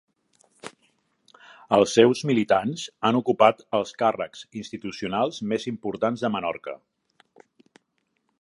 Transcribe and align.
Els 1.77 1.93
seus 1.97 2.23
militants 2.29 2.87
han 3.09 3.19
ocupat 3.21 3.61
els 3.81 3.93
càrrecs 4.01 4.43
institucionals 4.63 5.41
més 5.53 5.71
importants 5.73 6.25
de 6.25 6.33
Menorca. 6.39 6.79